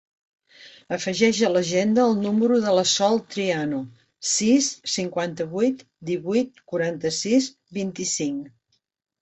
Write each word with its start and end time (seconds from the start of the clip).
Afegeix 0.95 1.41
a 1.47 1.49
l'agenda 1.51 2.05
el 2.11 2.15
número 2.23 2.57
de 2.63 2.73
la 2.79 2.85
Sol 2.93 3.21
Triano: 3.35 3.81
sis, 4.31 4.71
cinquanta-vuit, 4.95 5.85
divuit, 6.11 6.65
quaranta-sis, 6.73 7.53
vint-i-cinc. 7.81 8.83